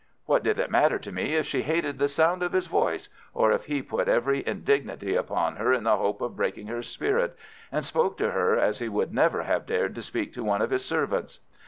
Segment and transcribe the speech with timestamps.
[0.25, 3.51] What did it matter to me if she hated the sound of his voice, or
[3.51, 7.37] if he put every indignity upon her in the hope of breaking her spirit,
[7.71, 10.71] and spoke to her as he would never have dared to speak to one of
[10.71, 11.39] his servants?